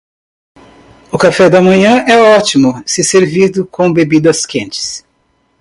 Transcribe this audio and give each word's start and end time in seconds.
O 1.11 1.17
café 1.19 1.47
da 1.47 1.61
manhã 1.61 2.03
é 2.07 2.17
ótimo 2.17 2.81
se 2.87 3.03
servido 3.03 3.67
com 3.67 3.93
bebidas 3.93 4.47
quentes. 4.47 5.05